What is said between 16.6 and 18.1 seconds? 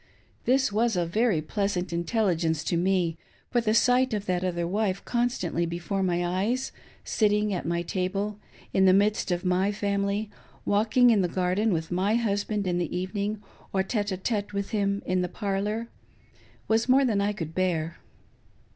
was more than I could bear.